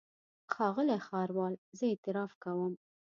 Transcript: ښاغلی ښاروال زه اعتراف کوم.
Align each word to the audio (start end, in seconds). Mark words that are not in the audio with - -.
ښاغلی 0.53 0.97
ښاروال 1.07 1.53
زه 1.77 1.83
اعتراف 1.91 2.31
کوم. 2.43 2.73